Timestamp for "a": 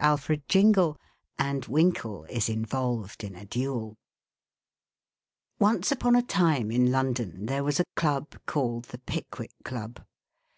3.36-3.44, 6.16-6.22, 7.78-7.84